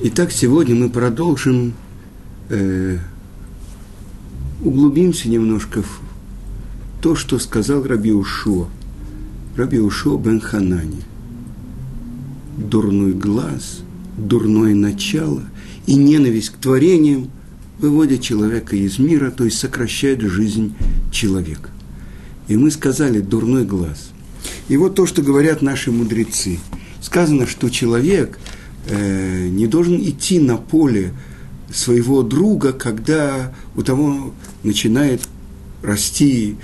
[0.00, 1.74] Итак, сегодня мы продолжим,
[2.50, 2.98] э,
[4.62, 6.00] углубимся немножко в
[7.02, 8.68] то, что сказал Раби Ушо,
[9.56, 11.02] Раби Ушо бен Ханани.
[12.56, 13.80] Дурной глаз,
[14.16, 15.42] дурное начало
[15.88, 17.28] и ненависть к творениям
[17.80, 20.76] выводят человека из мира, то есть сокращают жизнь
[21.10, 21.70] человека.
[22.46, 24.12] И мы сказали дурной глаз.
[24.68, 26.60] И вот то, что говорят наши мудрецы.
[27.00, 28.38] Сказано, что человек–
[28.88, 31.12] э, не должен идти на поле
[31.72, 35.22] своего друга, когда у того начинает
[35.82, 36.56] расти,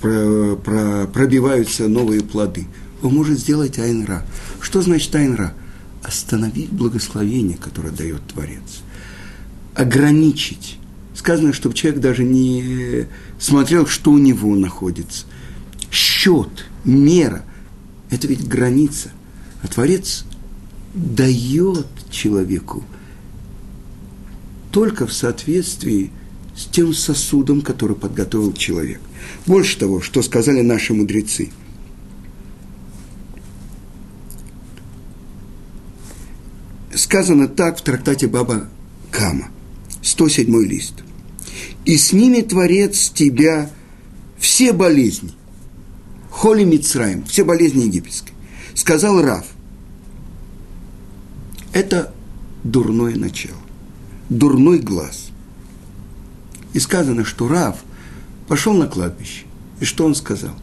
[0.00, 2.66] про, про, пробиваются новые плоды.
[3.02, 4.24] Он может сделать айнра.
[4.60, 5.54] Что значит айнра?
[6.02, 8.82] Остановить благословение, которое дает Творец.
[9.74, 10.78] Ограничить.
[11.14, 13.06] Сказано, чтобы человек даже не
[13.38, 15.26] смотрел, что у него находится.
[15.90, 17.44] Счет, мера–
[18.10, 19.10] это ведь граница.
[19.62, 20.24] А Творец
[20.94, 22.84] дает человеку
[24.70, 26.10] только в соответствии
[26.56, 29.00] с тем сосудом, который подготовил человек.
[29.46, 31.50] Больше того, что сказали наши мудрецы.
[36.94, 38.68] Сказано так в трактате Баба
[39.10, 39.48] Кама,
[40.02, 40.94] 107 лист.
[41.84, 43.70] «И сними Творец тебя
[44.38, 45.32] все болезни,
[46.30, 48.34] холи Мицраем, все болезни египетские».
[48.74, 49.46] Сказал Раф–
[51.72, 52.12] это
[52.64, 53.58] дурное начало,
[54.28, 55.30] дурной глаз.
[56.72, 57.82] И сказано, что Рав
[58.48, 59.44] пошел на кладбище.
[59.80, 60.54] И что он сказал?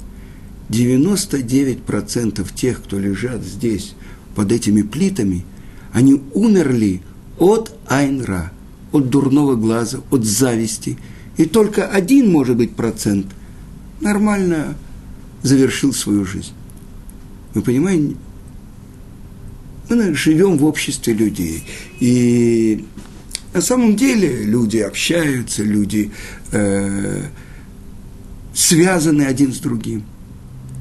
[0.69, 3.95] 99% тех, кто лежат здесь
[4.35, 5.45] под этими плитами,
[5.91, 7.01] они умерли
[7.37, 8.51] от Айнра,
[8.91, 10.97] от дурного глаза, от зависти.
[11.37, 13.27] И только один, может быть, процент
[14.01, 14.75] нормально
[15.41, 16.53] завершил свою жизнь.
[17.53, 18.15] Вы понимаете,
[19.89, 21.63] мы живем в обществе людей.
[21.99, 22.85] И
[23.53, 26.11] на самом деле люди общаются, люди
[26.51, 27.23] э,
[28.53, 30.03] связаны один с другим.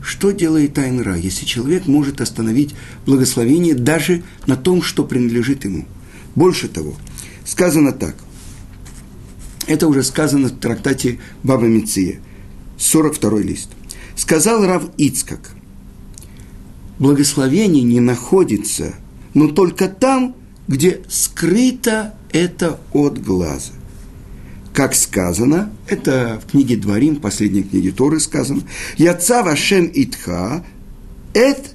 [0.02, 2.74] Что делает Айнра, если человек может остановить
[3.04, 5.86] благословение даже на том, что принадлежит ему?
[6.34, 6.96] Больше того,
[7.44, 8.16] сказано так.
[9.66, 12.20] Это уже сказано в трактате Баба Меция,
[12.78, 13.70] 42 лист.
[14.16, 15.50] Сказал Рав Ицкак–
[16.98, 18.94] благословение не находится,
[19.34, 20.34] но только там,
[20.66, 23.72] где скрыто это от глаза.
[24.74, 28.62] Как сказано, это в книге Дворим, последней книге Торы сказано,
[28.96, 30.64] «Яца вашем итха,
[31.34, 31.74] эт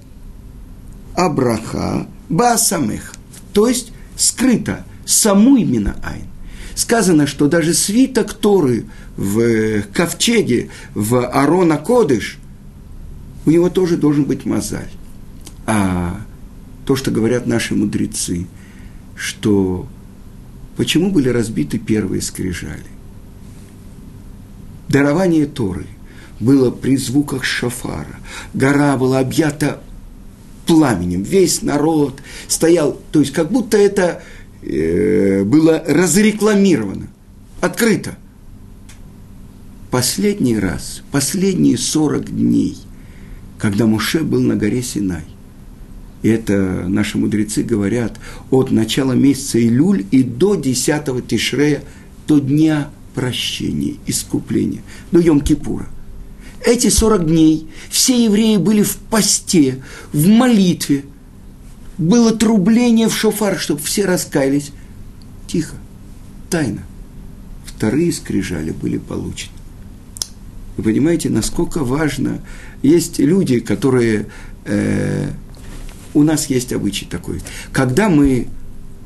[1.16, 3.14] абраха басамех».
[3.52, 6.28] То есть скрыто, саму именно Айн.
[6.76, 8.86] Сказано, что даже свиток Торы
[9.18, 12.40] в ковчеге, в Арона Кодыш,
[13.46, 14.90] у него тоже должен быть мозаль.
[15.66, 16.22] А
[16.86, 18.48] то, что говорят наши мудрецы,
[19.16, 19.88] что
[20.76, 22.84] почему были разбиты первые скрижали?
[24.90, 25.88] Дарование Торы
[26.40, 28.20] было при звуках шафара.
[28.54, 29.82] Гора была объята
[30.66, 31.24] пламенем.
[31.24, 34.22] Весь народ стоял, то есть как будто это
[34.62, 37.08] э, было разрекламировано,
[37.62, 38.18] открыто.
[39.90, 42.78] Последний раз, последние 40 дней,
[43.60, 45.24] когда Муше был на горе Синай,
[46.30, 48.20] это наши мудрецы говорят,
[48.50, 51.84] от начала месяца Илюль и до 10 Тишрея,
[52.28, 55.86] до дня прощения, искупления, до Йом-Кипура.
[56.66, 61.04] Эти 40 дней все евреи были в посте, в молитве.
[61.98, 64.72] Было трубление в шофар, чтобы все раскаялись.
[65.48, 65.76] Тихо,
[66.50, 66.82] тайно.
[67.66, 69.52] Вторые скрижали были получены.
[70.78, 72.42] Вы понимаете, насколько важно.
[72.82, 74.28] Есть люди, которые
[74.66, 75.30] э,
[76.14, 77.42] у нас есть обычай такой.
[77.72, 78.48] Когда мы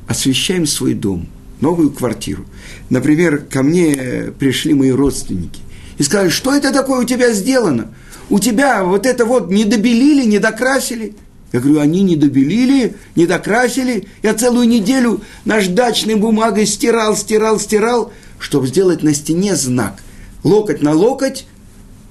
[0.07, 1.27] освещаем свой дом,
[1.61, 2.45] новую квартиру,
[2.89, 5.61] например, ко мне пришли мои родственники
[5.97, 7.93] и сказали, что это такое у тебя сделано?
[8.29, 11.15] У тебя вот это вот не добелили, не докрасили.
[11.53, 14.07] Я говорю, они не добелили, не докрасили.
[14.21, 20.03] Я целую неделю наждачной бумагой стирал, стирал, стирал, чтобы сделать на стене знак.
[20.43, 21.47] Локоть на локоть,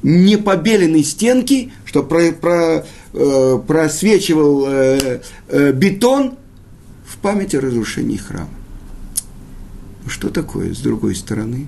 [0.02, 6.36] не побеленной стенки, чтобы про, про, э, просвечивал э, э, бетон
[7.06, 8.50] в память о разрушении храма.
[10.04, 11.66] Ну, что такое, с другой стороны?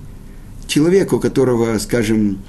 [0.67, 2.39] Человек, у которого, скажем,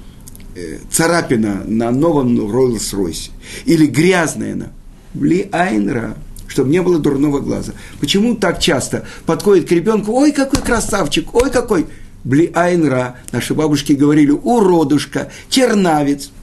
[0.55, 3.31] э, царапина на новом Ройлс-Ройсе,
[3.65, 4.71] или грязная она,
[5.13, 6.15] бли айнра,
[6.47, 7.73] чтобы не было дурного глаза.
[7.99, 11.87] Почему так часто подходит к ребенку, ой, какой красавчик, ой, какой,
[12.23, 16.31] бли айнра, наши бабушки говорили, уродушка, чернавец–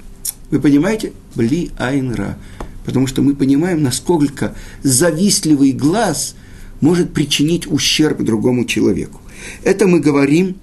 [0.51, 1.13] вы понимаете?
[1.35, 2.39] Бли айнра.
[2.85, 6.35] Потому что мы понимаем, насколько завистливый глаз
[6.81, 9.21] может причинить ущерб другому человеку.
[9.63, 10.57] Это мы говорим,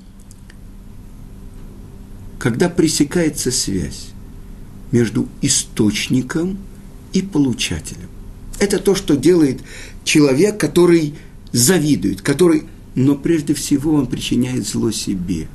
[2.40, 4.08] когда пресекается связь
[4.92, 6.58] между источником
[7.14, 8.10] и получателем.
[8.60, 9.62] Это то, что делает
[10.04, 11.16] человек, который
[11.52, 12.64] завидует, который,
[12.96, 15.48] но прежде всего он причиняет зло себе.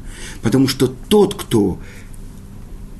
[0.42, 1.78] Потому что тот, кто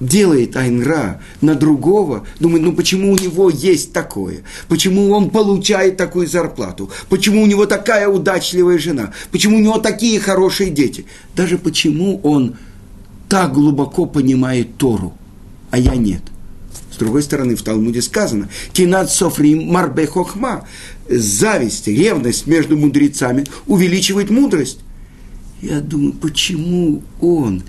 [0.00, 4.42] делает Айнра на другого, думает, ну почему у него есть такое?
[4.66, 6.90] Почему он получает такую зарплату?
[7.10, 9.12] Почему у него такая удачливая жена?
[9.30, 11.04] Почему у него такие хорошие дети?
[11.36, 12.56] Даже почему он
[13.28, 15.12] так глубоко понимает Тору,
[15.70, 16.22] а я нет.
[16.90, 20.66] С другой стороны, в Талмуде сказано, «Кинат софри марбе хохма»–
[21.10, 24.80] зависть, ревность между мудрецами увеличивает мудрость.
[25.60, 27.62] Я думаю, почему он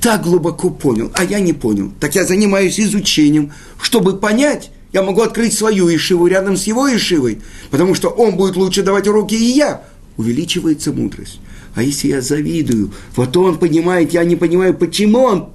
[0.00, 1.92] так глубоко понял, а я не понял.
[2.00, 7.40] Так я занимаюсь изучением, чтобы понять, я могу открыть свою ишиву рядом с его ишивой,
[7.70, 9.82] потому что он будет лучше давать уроки, и я.
[10.16, 11.40] Увеличивается мудрость.
[11.74, 15.48] А если я завидую, вот он понимает, я не понимаю, почему он...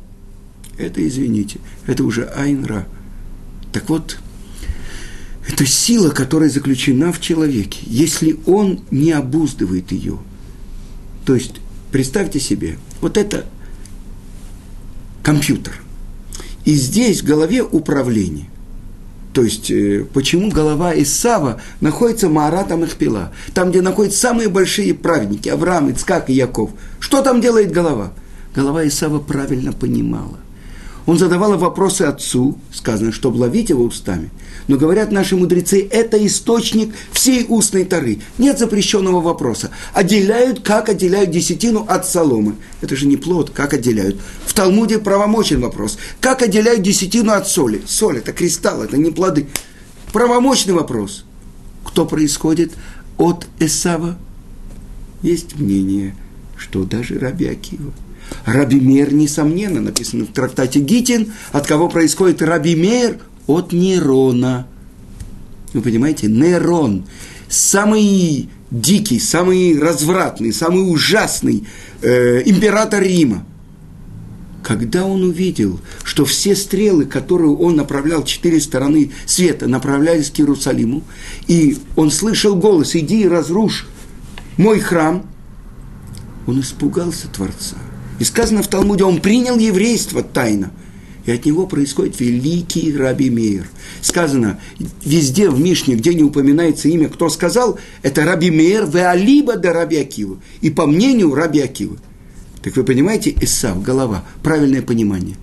[0.78, 2.88] Это, извините, это уже айнра.
[3.72, 4.18] Так вот,
[5.48, 7.80] это сила, которая заключена в человеке.
[7.84, 10.20] Если он не обуздывает ее,
[11.26, 11.56] то есть,
[11.92, 13.46] представьте себе, вот это
[15.22, 15.82] компьютер.
[16.66, 18.50] И здесь в голове управление.
[19.34, 25.50] То есть, э, почему голова Исава находится Мааратом Ихпила, там, где находятся самые большие праведники,
[25.50, 26.70] Авраам, Ицкак и Яков.
[27.00, 28.14] Что там делает голова?
[28.56, 30.38] Голова Исава правильно понимала.
[31.06, 34.32] Он задавал вопросы отцу, сказано, чтобы ловить его устами.
[34.68, 38.22] Но говорят наши мудрецы, это источник всей устной тары.
[38.38, 39.70] Нет запрещенного вопроса.
[39.94, 42.56] Отделяют, как отделяют десятину от соломы.
[42.82, 44.18] Это же не плод, как отделяют.
[44.46, 45.98] В Талмуде правомочен вопрос.
[46.22, 47.82] Как отделяют десятину от соли?
[47.86, 49.48] Соль– это кристалл, это не плоды.
[50.14, 51.26] Правомочный вопрос.
[51.84, 52.72] Кто происходит
[53.18, 54.18] от Эсава?
[55.22, 56.16] Есть мнение,
[56.56, 57.92] что даже Раби Акива–
[58.46, 63.20] Раби Мейр, несомненно, написано в трактате Гитин, от кого происходит Раби Мейр?
[63.48, 64.68] От Нерона.
[65.74, 67.06] Вы понимаете, Нерон,
[67.50, 71.68] самый дикий, самый развратный, самый ужасный
[72.02, 73.46] э, император Рима.
[74.64, 81.04] Когда он увидел, что все стрелы, которые он направлял, четыре стороны света, направлялись к Иерусалиму,
[81.48, 83.88] и он слышал голос, иди и разрушь
[84.56, 85.26] мой храм,
[86.48, 87.76] он испугался Творца–
[88.20, 90.72] и сказано в Талмуде, он принял еврейство тайно.
[91.26, 93.70] И от него происходит великий Раби Мейр.
[94.02, 94.60] Сказано
[95.06, 99.98] везде в Мишне, где не упоминается имя, кто сказал, это Раби Мейр, Веалиба да Раби
[99.98, 100.38] Акива.
[100.60, 101.98] И по мнению Раби Акива.
[102.62, 105.38] Так вы понимаете, Исав, голова, правильное понимание.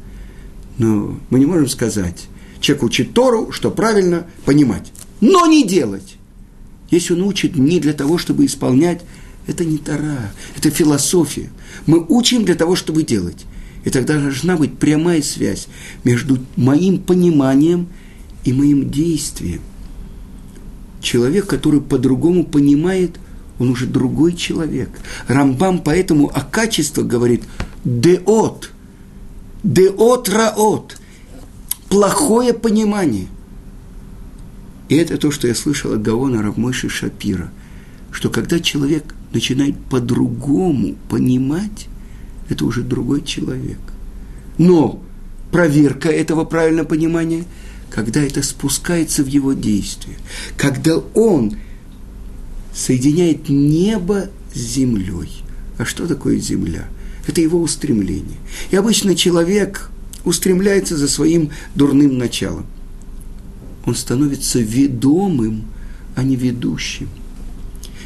[0.76, 2.28] Но мы не можем сказать,
[2.60, 6.16] человек учит Тору, что правильно понимать, но не делать.
[6.90, 9.02] Если он учит не для того, чтобы исполнять
[9.50, 11.50] это не Тара, это философия.
[11.86, 13.46] Мы учим для того, чтобы делать.
[13.84, 15.66] И тогда должна быть прямая связь
[16.04, 17.88] между моим пониманием
[18.44, 19.60] и моим действием.
[21.02, 23.18] Человек, который по-другому понимает,
[23.58, 24.90] он уже другой человек.
[25.26, 27.42] Рамбам поэтому о качествах говорит
[27.84, 28.70] «деот»,
[29.64, 30.96] «деот раот»,
[31.88, 33.26] плохое понимание.
[34.88, 37.50] И это то, что я слышал от Гаона Равмойши Шапира,
[38.12, 41.88] что когда человек начинает по-другому понимать,
[42.48, 43.78] это уже другой человек.
[44.58, 45.02] Но
[45.50, 47.44] проверка этого правильного понимания,
[47.90, 50.16] когда это спускается в его действие,
[50.56, 51.56] когда он
[52.74, 55.42] соединяет небо с землей.
[55.78, 56.88] А что такое земля?
[57.26, 58.38] Это его устремление.
[58.70, 59.90] И обычно человек
[60.24, 62.66] устремляется за своим дурным началом.
[63.86, 65.64] Он становится ведомым,
[66.16, 67.08] а не ведущим.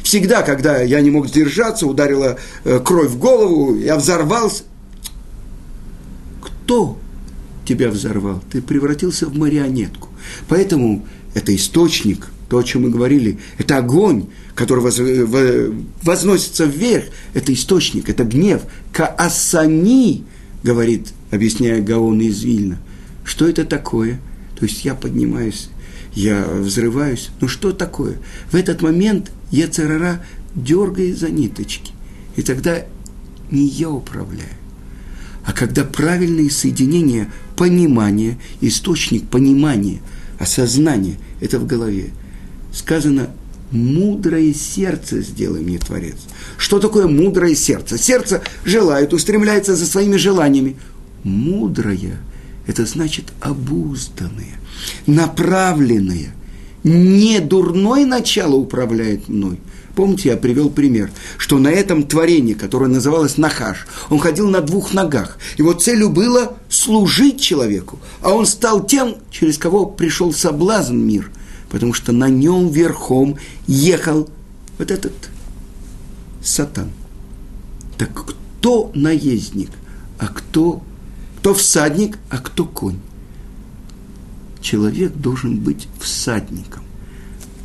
[0.05, 4.61] Всегда, когда я не мог сдержаться, ударила э, кровь в голову, я взорвался.
[6.43, 6.99] Кто
[7.67, 8.39] тебя взорвал?
[8.51, 10.09] Ты превратился в марионетку.
[10.47, 15.01] Поэтому это источник, то, о чем мы говорили, это огонь, который воз,
[16.03, 18.61] возносится вверх, это источник, это гнев.
[18.93, 20.23] Каасани,
[20.61, 22.77] говорит, объясняя Гаон из Вильна.
[23.23, 24.19] Что это такое?
[24.59, 25.69] То есть я поднимаюсь,
[26.13, 27.31] я взрываюсь.
[27.41, 28.17] Ну что такое?
[28.51, 30.21] В этот момент Ецерара
[30.53, 31.93] дергает за ниточки.
[32.35, 32.85] И тогда
[33.49, 34.49] не я управляю.
[35.45, 40.01] А когда правильное соединение понимания, источник понимания,
[40.39, 42.09] осознания, это в голове.
[42.73, 43.29] Сказано,
[43.71, 46.17] мудрое сердце сделай мне, Творец.
[46.57, 47.97] Что такое мудрое сердце?
[47.97, 50.75] Сердце желает, устремляется за своими желаниями.
[51.23, 52.17] Мудрое–
[52.67, 54.59] это значит обузданное,
[55.05, 56.33] направленное–
[56.85, 59.59] не дурное начало управляет мной.
[59.95, 64.93] Помните, я привел пример, что на этом творении, которое называлось Нахаш, он ходил на двух
[64.93, 65.37] ногах.
[65.57, 71.31] Его целью было служить человеку, а он стал тем, через кого пришел соблазн мир,
[71.69, 74.29] потому что на нем верхом ехал
[74.77, 75.13] вот этот
[76.43, 76.91] сатан.
[77.97, 79.71] Так кто наездник,
[80.19, 80.83] а кто,
[81.39, 82.99] кто всадник, а кто конь?
[84.65, 86.81] Человек должен быть всадником.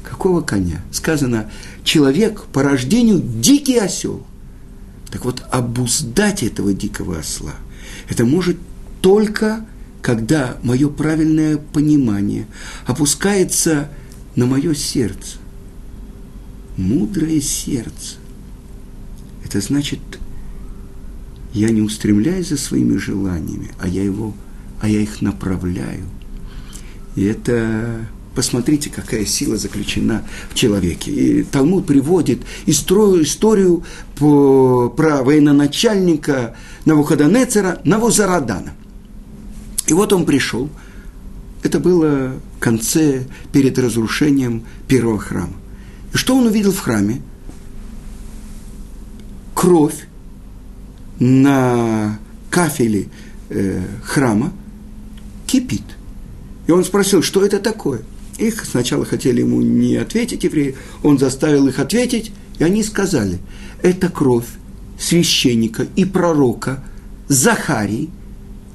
[0.03, 0.85] Какого коня?
[0.93, 1.51] Сказано,
[1.83, 4.27] человек по рождению дикий осел.
[5.11, 7.55] Так вот, обуздать этого дикого осла,
[8.11, 8.59] это может
[9.01, 9.65] только,
[10.03, 12.47] когда мое правильное понимание
[12.85, 13.89] опускается
[14.37, 15.39] на мое сердце.
[16.77, 18.17] Мудрое сердце.
[19.43, 20.01] Это значит,
[21.55, 24.35] я не устремляюсь за своими желаниями, а я, его,
[24.83, 26.05] а я их направляю.
[27.17, 31.11] И это Посмотрите, какая сила заключена в человеке.
[31.11, 33.83] И Талмуд приводит историю, историю
[34.17, 38.73] по, про военачальника Навуходонецера Навузарадана.
[39.89, 40.71] И вот он пришел.
[41.65, 45.57] Это было в конце, перед разрушением первого храма.
[46.15, 47.21] И что он увидел в храме?
[49.55, 50.07] Кровь
[51.19, 53.09] на кафеле
[53.49, 54.53] э, храма
[55.47, 55.83] кипит.
[56.71, 58.03] И он спросил, что это такое?
[58.39, 63.41] Их сначала хотели ему не ответить евреи, он заставил их ответить, и они сказали,
[63.83, 64.47] это кровь
[64.97, 66.85] священника и пророка
[67.27, 68.09] Захарии,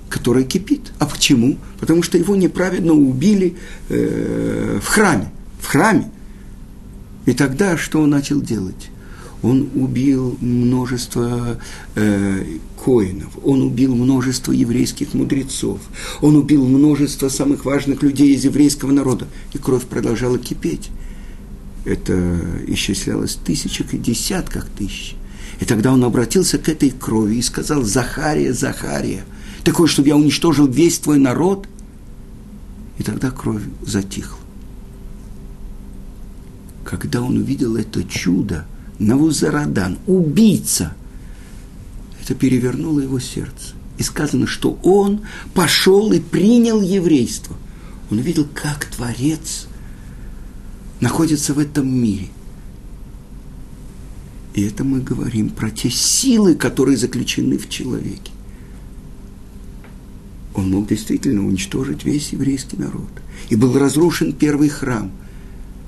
[0.10, 0.92] которая кипит.
[1.00, 1.58] А почему?
[1.80, 3.56] Потому что его неправедно убили
[3.88, 5.32] э, в храме.
[5.62, 6.12] В храме.
[7.26, 8.90] И тогда что он начал делать?
[9.46, 11.60] Он убил множество
[11.94, 12.44] э,
[12.84, 15.80] коинов, он убил множество еврейских мудрецов,
[16.22, 20.90] он убил множество самых важных людей из еврейского народа, и кровь продолжала кипеть.
[21.86, 25.16] Это исчислялось в тысячах и десятках тысяч.
[25.60, 29.24] И тогда он обратился к этой крови и сказал, Захария, Захария,
[29.64, 31.68] такой, чтобы я уничтожил весь твой народ.
[32.98, 34.40] И тогда кровь затихла.
[36.84, 38.66] Когда он увидел это чудо–
[39.00, 40.94] Навузарадан, убийца.
[42.22, 43.74] Это перевернуло его сердце.
[43.98, 45.22] И сказано, что он
[45.54, 47.56] пошел и принял еврейство.
[48.10, 49.68] Он увидел, как Творец
[51.02, 52.30] находится в этом мире.
[54.54, 58.32] И это мы говорим про те силы, которые заключены в человеке.
[60.54, 63.10] Он мог действительно уничтожить весь еврейский народ.
[63.50, 65.12] И был разрушен первый храм–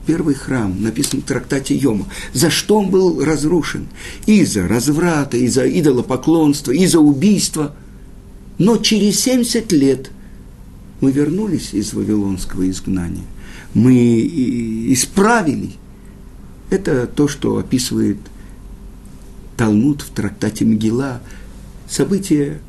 [0.08, 3.88] первый храм, написан в трактате Йома, за что он был разрушен?
[4.26, 7.76] Из-за разврата, из-за идолопоклонства, из-за убийства.
[8.58, 10.10] Но через 70 лет
[11.02, 13.26] мы вернулись из Вавилонского изгнания.
[13.74, 14.22] Мы
[14.94, 15.74] исправили.
[16.70, 18.18] Это то, что описывает
[19.58, 21.22] Талмуд в трактате Мгила,
[21.90, 22.62] события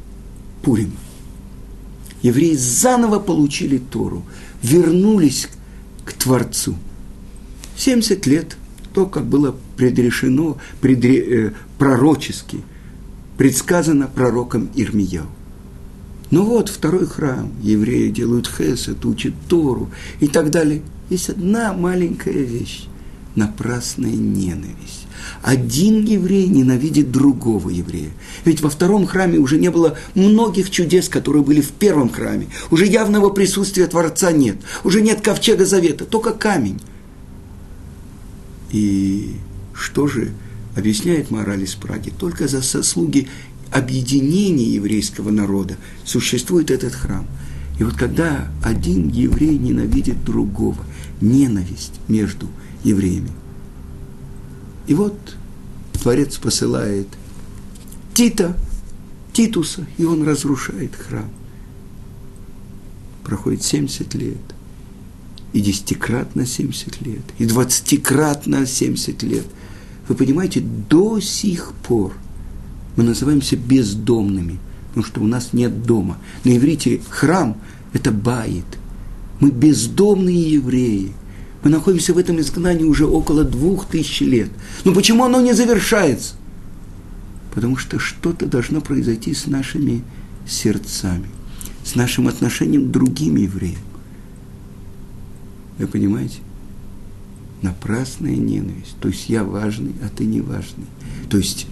[0.63, 0.93] Пурима.
[2.23, 4.25] Евреи заново получили Тору,
[4.61, 5.49] вернулись
[6.05, 6.75] к Творцу–
[7.79, 8.57] 70 лет,
[8.93, 12.59] то, как было предрешено, предре, э, пророчески,
[13.37, 15.27] предсказано пророком Ирмияу.
[16.31, 20.83] Ну вот, второй храм, евреи делают хесед, учат Тору и так далее.
[21.09, 22.87] Есть одна маленькая вещь–
[23.35, 25.07] напрасная ненависть.
[25.43, 28.11] Один еврей ненавидит другого еврея.
[28.45, 32.49] Ведь во втором храме уже не было многих чудес, которые были в первом храме.
[32.71, 34.57] Уже явного присутствия Творца нет.
[34.85, 36.81] Уже нет ковчега завета, только камень.
[38.71, 39.37] И
[39.73, 40.33] что же
[40.77, 42.11] объясняет мораль из Праги?
[42.11, 43.29] Только за заслуги
[43.71, 47.27] объединения еврейского народа существует этот храм.
[47.79, 50.85] И вот когда один еврей ненавидит другого,
[51.21, 52.49] ненависть между
[52.85, 53.31] евреями.
[54.87, 55.17] И вот
[55.93, 57.09] Творец посылает
[58.15, 58.57] Тита,
[59.33, 61.31] Титуса, и он разрушает храм.
[63.25, 64.39] Проходит 70 лет–
[65.53, 69.47] и десятикратно 70 лет, и двадцатикратно 70 лет.
[70.09, 72.15] Вы понимаете, до сих пор
[72.97, 76.19] мы называемся бездомными, потому что у нас нет дома.
[76.45, 77.57] На иврите храм–
[77.93, 78.65] это баит.
[79.41, 81.13] Мы бездомные евреи.
[81.63, 84.51] Мы находимся в этом изгнании уже около двух тысяч лет.
[84.85, 86.35] Но почему оно не завершается?
[87.55, 90.03] Потому что что-то должно произойти с нашими
[90.47, 91.29] сердцами,
[91.85, 93.79] с нашим отношением к другим евреям.
[95.79, 96.39] Вы понимаете?
[97.63, 98.97] Напрасная ненависть.
[99.01, 100.87] То есть я важный, а ты не важный.
[101.31, 101.67] То есть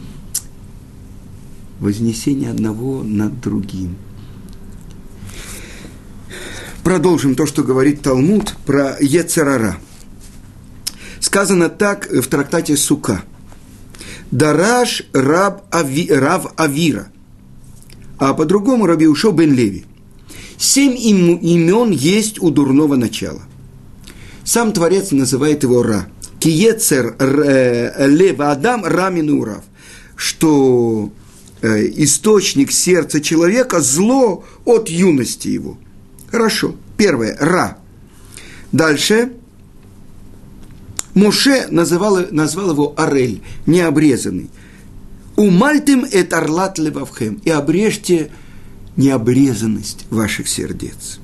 [1.81, 3.97] вознесение одного над другим.
[6.83, 9.79] Продолжим то, что говорит Талмуд про Ецерара.
[11.21, 13.25] Сказано так в трактате Сука.
[14.31, 17.09] Дараш раб Ави, Рав Авира.
[18.19, 19.85] А по-другому Раби Ушо бен Леви.
[20.59, 23.46] Семь имен есть у дурного начала.
[24.47, 26.07] Сам Творец называет его Ра.
[26.39, 29.65] Киецер э, Лева Адам Рамин Урав.
[30.15, 31.11] Что
[31.63, 35.77] э, источник сердца человека– зло от юности его.
[36.31, 36.77] Хорошо.
[36.97, 37.79] Первое– Ра.
[38.71, 39.33] Дальше–
[41.15, 44.51] Моше называл, назвал его Арель, необрезанный.
[45.35, 48.31] Умальтем эт арлат левавхем, и обрежьте
[48.97, 51.19] необрезанность ваших сердец.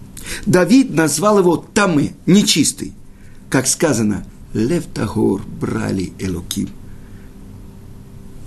[0.47, 2.95] Давид назвал его Тамы, нечистый.
[3.53, 6.71] Как сказано, Лев Тагор брали Элоким.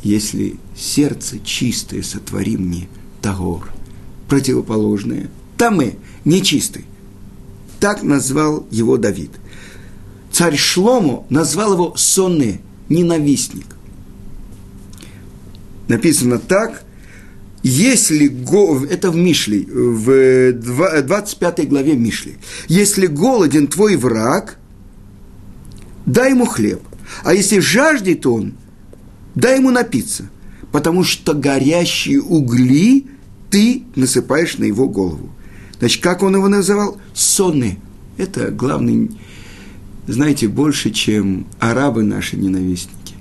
[0.02, 2.90] Если сердце чистое сотвори мне,
[3.22, 3.70] Тагор,
[4.28, 6.86] противоположное, Тамы, нечистый.
[7.80, 9.30] Так назвал его Давид–
[10.32, 13.68] царь Шлому назвал его сонный ненавистник.
[15.88, 16.84] Написано так,
[17.62, 18.28] если,
[18.90, 24.58] это в Мишле, в 25 главе Мишли, если голоден твой враг,
[26.06, 26.82] дай ему хлеб,
[27.24, 28.54] а если жаждет он,
[29.36, 30.30] дай ему напиться,
[30.72, 33.08] потому что горящие угли
[33.50, 35.30] ты насыпаешь на его голову.
[35.80, 36.98] Значит, как он его называл?
[37.14, 37.80] Сонный.
[38.18, 39.12] Это главный
[40.08, 43.16] знаете, больше, чем арабы наши ненавистники.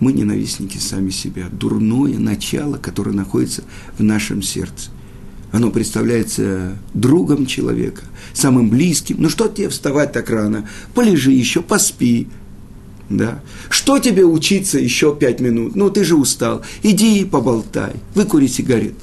[0.00, 1.48] Мы ненавистники сами себя.
[1.50, 3.64] Дурное начало, которое находится
[3.98, 4.90] в нашем сердце.
[5.52, 8.02] Оно представляется другом человека,
[8.32, 9.16] самым близким.
[9.18, 10.68] Ну что тебе вставать так рано?
[10.94, 12.28] Полежи еще, поспи.
[13.08, 13.40] Да?
[13.68, 15.74] Что тебе учиться еще пять минут?
[15.74, 16.62] Ну ты же устал.
[16.82, 18.94] Иди поболтай, выкури сигарет.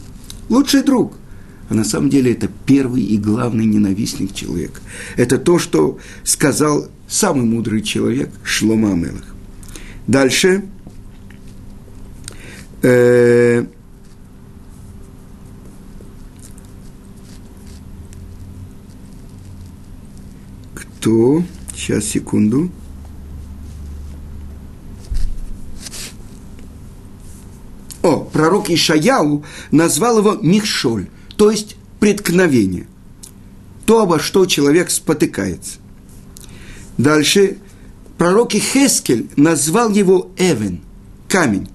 [0.49, 1.13] Лучший друг–
[1.69, 4.79] а на самом деле это первый и главный ненавистник человека.
[5.17, 9.35] Это то, что сказал самый мудрый человек Шлома Амелах.
[10.07, 10.63] Дальше.
[12.81, 13.65] Э,
[21.07, 21.41] кто?
[21.73, 22.69] Сейчас, секунду.
[28.01, 32.87] О, пророк Ишаяу назвал его Михшоль, то есть преткновение.
[33.85, 35.79] То, обо что человек спотыкается.
[36.97, 37.57] Дальше
[38.17, 40.81] пророк Хескель назвал его Эвен,
[41.29, 41.69] камень.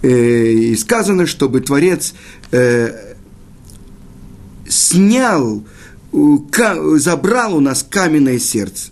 [0.00, 2.14] Э, и сказано, чтобы Творец
[2.50, 3.14] э,
[4.66, 5.62] снял,
[6.12, 8.90] забрал у нас каменное сердце.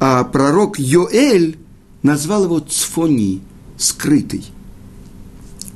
[0.00, 1.58] А пророк Йоэль
[2.02, 3.40] назвал его Цфони,
[3.76, 4.44] скрытый.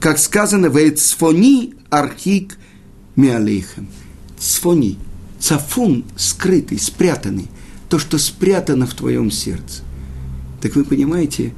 [0.00, 2.59] Как сказано, в Цфони архик
[3.16, 3.88] миалейхем.
[4.38, 4.98] Цфони–
[5.38, 7.46] Цафун скрытый, спрятанный,
[7.88, 9.83] то, что спрятано в твоем сердце.
[10.61, 11.52] Так вы понимаете,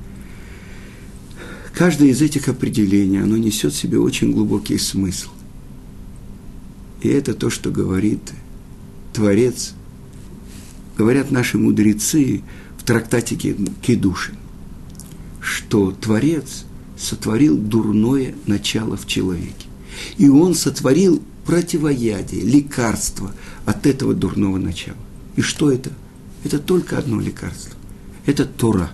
[1.74, 5.30] каждое из этих определений, оно несет в себе очень глубокий смысл.
[7.00, 8.32] И это то, что говорит
[9.12, 9.74] Творец,
[10.96, 12.42] говорят наши мудрецы
[12.76, 14.37] в трактате Кедушин,
[15.40, 16.64] что Творец
[16.96, 19.66] сотворил дурное начало в человеке.
[20.16, 23.32] И он сотворил противоядие, лекарство
[23.64, 24.98] от этого дурного начала.
[25.37, 25.90] И что это?
[26.44, 27.74] Это только одно лекарство.
[28.26, 28.90] Это Тора.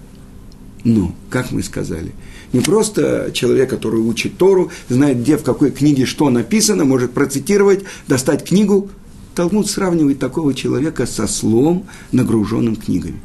[0.85, 2.13] Ну, как мы сказали,
[2.53, 7.85] не просто человек, который учит Тору, знает, где, в какой книге что написано, может процитировать,
[8.07, 8.91] достать книгу.
[9.35, 13.21] Талмуд сравнивает такого человека со слом, нагруженным книгами.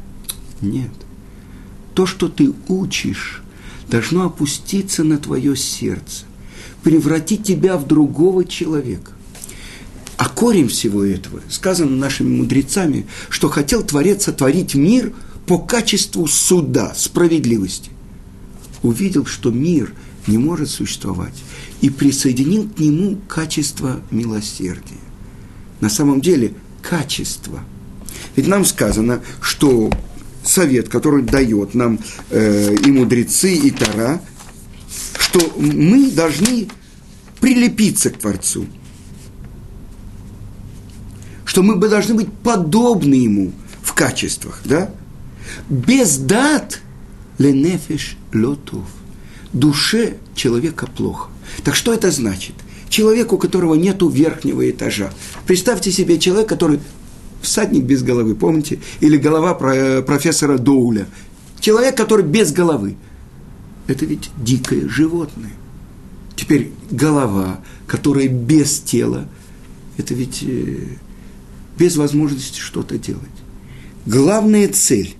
[0.60, 0.90] Нет.
[1.94, 3.42] То, что ты учишь,
[3.88, 6.24] должно опуститься на твое сердце,
[6.82, 9.12] превратить тебя в другого человека.
[10.16, 15.12] А корень всего этого, сказано нашими мудрецами, что хотел Творец сотворить мир
[15.50, 17.90] по качеству суда, справедливости.
[18.84, 19.92] Увидел, что мир
[20.28, 21.34] не может существовать,
[21.80, 25.02] и присоединил к нему качество милосердия.
[25.80, 27.64] На самом деле, качество.
[28.36, 29.90] Ведь нам сказано, что
[30.44, 31.98] совет, который дает нам
[32.30, 34.22] э, и мудрецы, и Тара,
[35.18, 36.68] что мы должны
[37.40, 38.66] прилепиться к Творцу–
[41.44, 43.50] что мы бы должны быть подобны ему
[43.82, 44.94] в качествах, да?
[45.68, 46.80] Без дат
[47.38, 48.86] ленефиш лотов.
[49.52, 51.30] Душе человека плохо.
[51.64, 52.54] Так что это значит?
[52.88, 55.12] Человек, у которого нету верхнего этажа.
[55.46, 56.80] Представьте себе человек, который
[57.40, 58.80] всадник без головы, помните?
[59.00, 61.06] Или голова профессора Доуля.
[61.60, 62.96] Человек, который без головы.
[63.86, 65.52] Это ведь дикое животное.
[66.36, 69.28] Теперь голова, которая без тела,
[69.96, 70.96] это ведь э,
[71.78, 73.24] без возможности что-то делать.
[74.06, 75.16] главная цель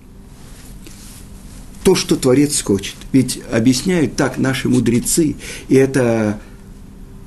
[1.83, 2.95] то, что Творец хочет.
[3.11, 5.35] Ведь объясняют так наши мудрецы,
[5.67, 6.39] и это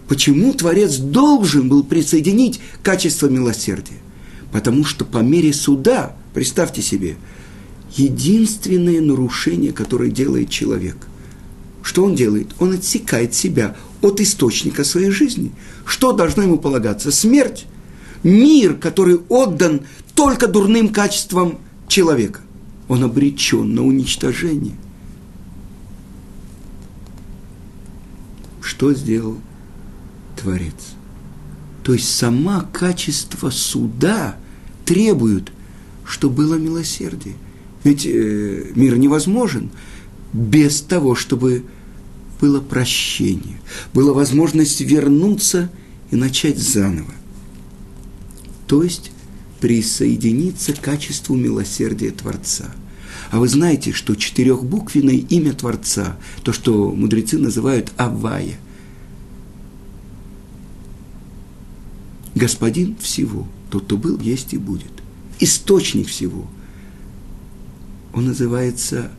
[0.08, 3.98] почему Творец должен был присоединить качество милосердия.
[4.52, 7.16] Потому что по мере суда, представьте себе,
[7.96, 10.96] единственное нарушение, которое делает человек.
[11.82, 12.48] Что он делает?
[12.60, 15.52] Он отсекает себя от источника своей жизни.
[15.84, 17.10] Что должно ему полагаться?
[17.10, 17.66] Смерть.
[18.22, 19.82] Мир, который отдан
[20.14, 22.40] только дурным качествам человека.
[22.88, 24.76] Он обречен на уничтожение.
[28.60, 29.38] Что сделал
[30.36, 30.94] Творец?
[31.82, 34.36] То есть сама качество суда
[34.84, 35.52] требует,
[36.04, 37.36] чтобы было милосердие.
[37.84, 39.70] Ведь э, мир невозможен
[40.32, 41.64] без того, чтобы
[42.40, 43.60] было прощение,
[43.92, 45.70] была возможность вернуться
[46.10, 47.14] и начать заново.
[48.66, 49.12] То есть
[49.64, 52.66] присоединиться к качеству милосердия Творца.
[53.30, 58.58] А вы знаете, что четырехбуквенное имя Творца, то, что мудрецы называют Авая,
[62.34, 64.92] Господин всего, тот, кто был, есть и будет.
[65.40, 66.46] Источник всего.
[68.12, 69.12] Он называется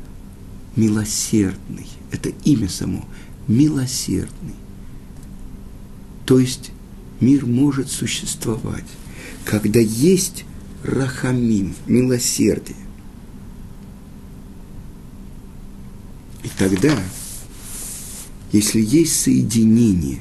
[0.76, 1.88] милосердный.
[2.12, 3.04] Это имя само.
[3.48, 4.54] Милосердный.
[6.28, 6.70] То есть
[7.20, 8.86] мир может существовать
[9.46, 10.46] когда есть
[10.84, 12.78] рахамим, милосердие.
[16.44, 16.98] И тогда,
[18.52, 20.20] если есть соединение,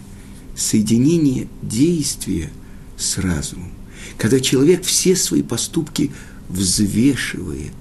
[0.57, 2.51] соединение действия
[2.97, 3.73] с разумом,
[4.17, 6.13] когда человек все свои поступки
[6.49, 7.75] взвешивает,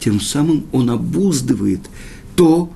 [0.00, 1.80] тем самым он обуздывает
[2.36, 2.72] то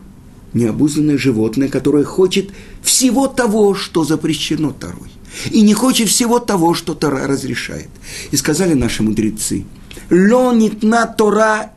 [0.52, 2.50] необузданное животное, которое хочет
[2.82, 5.15] всего того, что запрещено Тарой
[5.51, 7.88] и не хочет всего того, что Тора разрешает.
[8.31, 9.64] И сказали наши мудрецы,
[10.11, 11.72] «Ло нитна Тора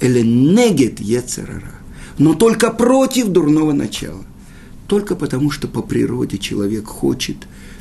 [0.00, 1.74] или негет ецерара»,
[2.18, 4.24] но только против дурного начала.
[4.86, 7.36] Только потому, что по природе человек хочет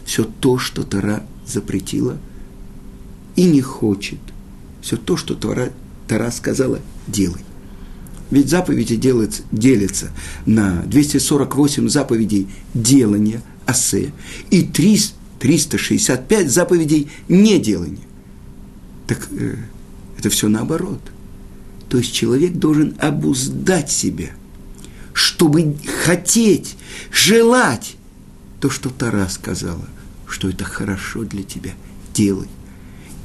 [0.06, 2.18] все то, что Тора запретила,
[3.36, 4.20] и не хочет
[4.82, 5.72] все то, что Тора,
[6.08, 7.42] Тора сказала, делай.
[8.32, 10.12] Ведь заповеди делятся, делятся
[10.46, 14.12] на 248 заповедей делания, асе,
[14.50, 18.08] и 365 заповедей неделания.
[19.08, 19.56] Так э,
[20.18, 21.00] это все наоборот.
[21.88, 24.30] То есть человек должен обуздать себя,
[25.14, 26.76] чтобы хотеть,
[27.12, 27.96] желать
[28.60, 29.86] то, что Тара сказала,
[30.28, 31.72] что это хорошо для тебя,
[32.14, 32.48] делай.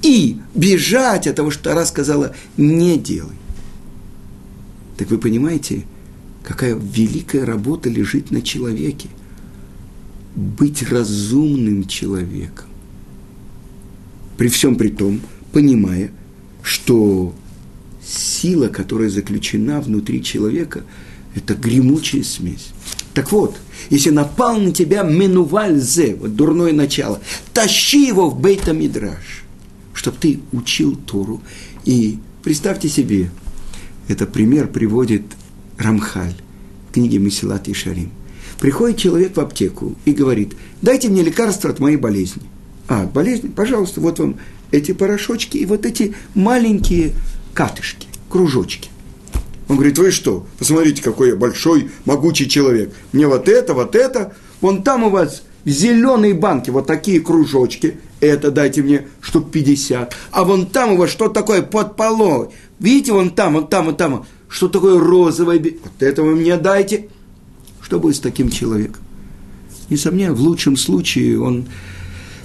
[0.02, 3.36] И бежать от того, что Тара сказала, не делай.
[4.96, 5.84] Так вы понимаете,
[6.42, 9.08] какая великая работа лежит на человеке–
[10.34, 12.66] быть разумным человеком.
[14.36, 15.20] При всем при том,
[15.52, 16.10] понимая,
[16.62, 17.34] что
[18.04, 20.82] сила, которая заключена внутри человека,
[21.34, 22.68] это гремучая смесь.
[23.12, 23.56] Так вот,
[23.90, 27.20] если напал на тебя менуваль зе, вот дурное начало,
[27.52, 29.44] тащи его в бейта мидраш,
[29.92, 31.40] чтобы ты учил Тору.
[31.84, 33.30] И представьте себе,
[34.08, 35.22] это пример приводит
[35.78, 36.34] Рамхаль
[36.90, 38.10] в книге Месилат и Шарим–
[38.64, 42.40] Приходит человек в аптеку и говорит, дайте мне лекарство от моей болезни.
[42.88, 44.36] А, болезнь, пожалуйста, вот вам
[44.70, 47.12] эти порошочки и вот эти маленькие
[47.52, 48.88] катышки, кружочки.
[49.68, 52.94] Он говорит, вы что, посмотрите, какой я большой, могучий человек.
[53.12, 57.98] Мне вот это, вот это, вон там у вас в зеленой банке вот такие кружочки,
[58.20, 60.16] это дайте мне штук 50.
[60.30, 62.48] А вон там у вас что такое под полой?
[62.78, 65.58] Видите, вон там, вон там, вон там, что такое розовое?
[65.58, 67.10] Вот это вы мне дайте.
[67.84, 69.02] Что будет с таким человеком?
[69.90, 71.66] Несомненно, в лучшем случае он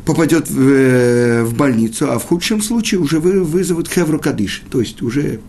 [0.05, 4.81] попадет в, э, в больницу, а в худшем случае уже вы, вызовут хевру кадыш, то
[4.81, 5.39] есть уже...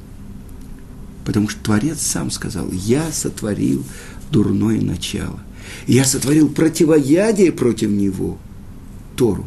[1.25, 3.85] Потому что Творец сам сказал, я сотворил
[4.31, 5.41] дурное начало.
[5.87, 8.39] Я сотворил противоядие против него,
[9.17, 9.47] Тору.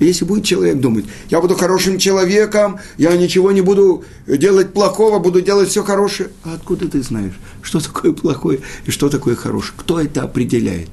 [0.00, 5.40] Если будет человек думать, я буду хорошим человеком, я ничего не буду делать плохого, буду
[5.40, 6.30] делать все хорошее.
[6.44, 9.74] А откуда ты знаешь, что такое плохое и что такое хорошее?
[9.76, 10.90] Кто это определяет?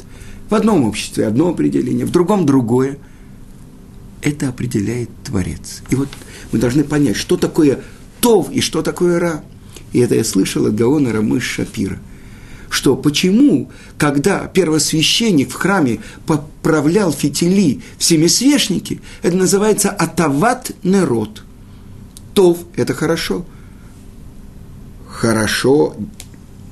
[0.50, 2.98] В одном обществе одно определение, в другом другое.
[4.22, 5.84] Это определяет Творец.
[5.92, 6.10] И вот
[6.52, 7.84] мы должны понять, что такое
[8.22, 9.44] Тов и что такое Ра.
[9.94, 12.00] И это я слышал от Гаона Рамыш Шапира–
[12.76, 21.44] что почему, когда первосвященник в храме поправлял фитили в семисвешнике, это называется атават нерот.
[22.34, 23.46] Тов– это хорошо.
[25.08, 25.96] Хорошо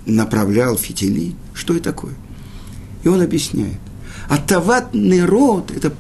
[0.06, 1.36] направлял фитили.
[1.54, 2.16] Что это такое?
[3.06, 3.80] И он объясняет.
[4.28, 5.94] Атават нерот– это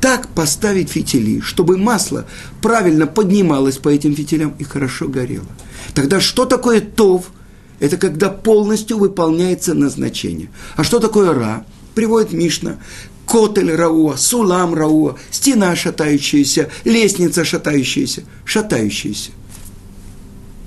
[0.00, 2.26] так поставить фитили, чтобы масло
[2.62, 5.48] правильно поднималось по этим фитилям и хорошо горело.
[5.94, 7.32] Тогда что такое тов?
[7.80, 10.50] Это когда полностью выполняется назначение.
[10.76, 11.64] А что такое ра?
[11.94, 12.78] Приводит Мишна.
[13.26, 19.32] Котель рауа, сулам рауа, стена шатающаяся, лестница шатающаяся, шатающаяся.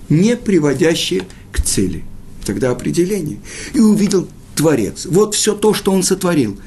[0.09, 2.03] Не приводящая к цели.
[2.45, 3.39] Тогда определение.
[3.73, 5.05] И увидел Творец.
[5.05, 6.59] Вот все то, что он сотворил.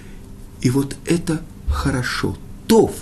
[0.63, 2.37] И вот это хорошо.
[2.67, 2.93] Тов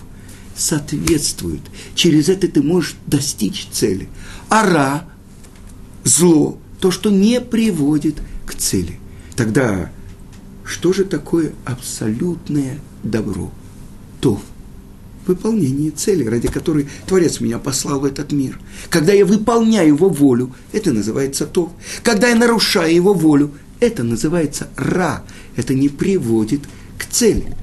[0.57, 1.61] соответствует.
[1.95, 4.09] Через это ты можешь достичь цели.
[4.49, 5.09] Ара,
[6.05, 8.99] зло, то, что не приводит к цели.
[9.37, 9.92] Тогда
[10.64, 13.53] что же такое абсолютное добро?
[14.21, 14.40] Тов
[15.25, 18.59] выполнение цели, ради которой Творец меня послал в этот мир.
[18.90, 21.73] Когда я выполняю его волю, это называется то.
[22.03, 25.23] Когда я нарушаю его волю, это называется ра.
[25.55, 26.62] Это не приводит
[26.99, 27.55] к цели.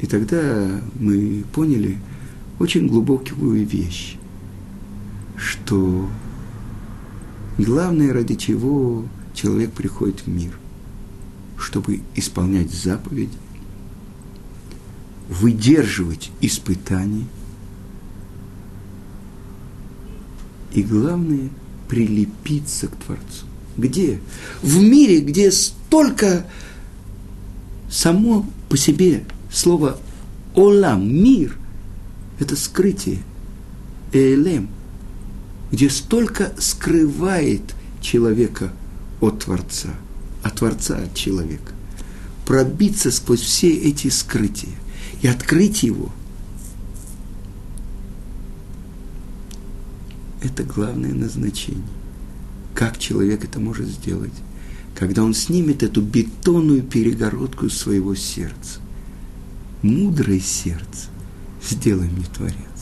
[0.00, 1.98] И тогда мы поняли
[2.58, 4.16] очень глубокую вещь,
[5.36, 6.08] что
[7.58, 10.56] главное, ради чего человек приходит в мир,
[11.58, 13.36] чтобы исполнять заповеди,
[15.28, 17.26] выдерживать испытания
[20.72, 21.50] и, главное,
[21.88, 23.46] прилепиться к Творцу.
[23.76, 24.20] Где?
[24.62, 26.46] В мире, где столько
[27.90, 29.98] само по себе слово
[30.54, 31.56] «олам», «мир»–
[32.38, 33.18] это скрытие,
[34.12, 34.68] «элем»,
[35.74, 38.72] где столько скрывает человека
[39.20, 39.88] от Творца,
[40.44, 41.72] а Творца от человека.
[42.46, 44.70] Пробиться сквозь все эти скрытия
[45.20, 46.12] и открыть его–
[50.42, 51.82] это главное назначение.
[52.72, 54.30] Как человек это может сделать?
[54.94, 58.78] Когда он снимет эту бетонную перегородку своего сердца.
[59.82, 61.08] Мудрое сердце,
[61.68, 62.73] сделай мне Творец.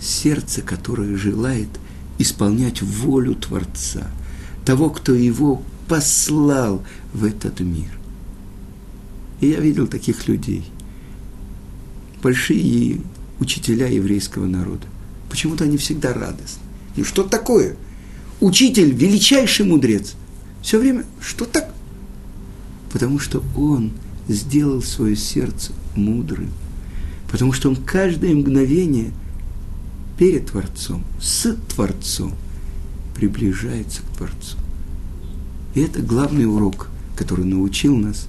[0.00, 1.68] Сердце, которое желает
[2.18, 4.10] исполнять волю Творца,
[4.64, 6.82] того, кто его послал
[7.12, 7.90] в этот мир.
[9.40, 10.64] И я видел таких людей,
[12.22, 13.00] большие
[13.38, 14.86] учителя еврейского народа.
[15.30, 16.62] Почему-то они всегда радостны.
[16.96, 17.76] Ну что такое?
[18.40, 20.14] учитель, величайший мудрец.
[20.62, 21.70] Все время, что так?
[22.92, 23.92] Потому что он
[24.28, 26.50] сделал свое сердце мудрым.
[27.30, 29.12] Потому что он каждое мгновение
[30.18, 32.34] перед Творцом, с Творцом
[33.14, 34.56] приближается к Творцу.
[35.74, 38.28] И это главный урок, который научил нас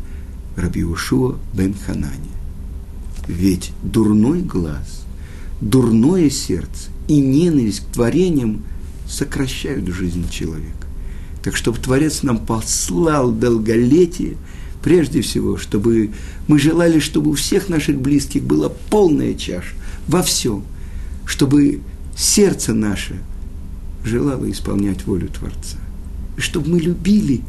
[0.56, 2.32] Раби Ушуа бен Ханани.
[3.28, 5.06] Ведь дурной глаз,
[5.62, 8.64] дурное сердце и ненависть к творениям–
[9.08, 10.88] сокращают жизнь человека.
[11.44, 14.36] Так чтобы Творец нам послал долголетие,
[14.84, 16.12] прежде всего, чтобы
[16.48, 19.74] мы желали, чтобы у всех наших близких была полная чаша
[20.08, 20.64] во всем,
[21.28, 21.82] чтобы
[22.16, 23.20] сердце наше
[24.04, 25.78] желало исполнять волю Творца,
[26.38, 27.42] и чтобы мы любили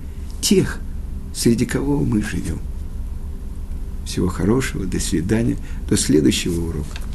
[0.42, 0.80] тех,
[1.34, 2.58] среди кого мы живем.
[4.04, 5.56] Всего хорошего, до свидания,
[5.88, 7.07] до следующего урока.